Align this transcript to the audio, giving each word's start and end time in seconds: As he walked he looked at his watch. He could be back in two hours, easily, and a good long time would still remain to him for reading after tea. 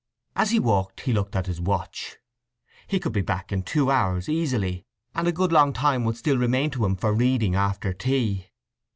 As 0.35 0.49
he 0.49 0.57
walked 0.59 1.01
he 1.01 1.13
looked 1.13 1.35
at 1.35 1.45
his 1.45 1.61
watch. 1.61 2.17
He 2.87 2.99
could 2.99 3.11
be 3.13 3.21
back 3.21 3.51
in 3.51 3.61
two 3.61 3.91
hours, 3.91 4.27
easily, 4.27 4.83
and 5.13 5.27
a 5.27 5.31
good 5.31 5.51
long 5.51 5.73
time 5.73 6.05
would 6.05 6.17
still 6.17 6.39
remain 6.39 6.71
to 6.71 6.85
him 6.85 6.95
for 6.95 7.13
reading 7.13 7.53
after 7.55 7.93
tea. 7.93 8.47